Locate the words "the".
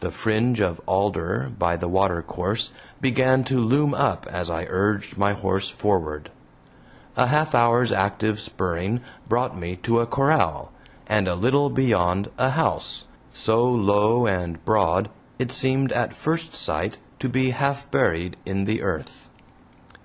0.00-0.10, 1.76-1.86, 18.64-18.82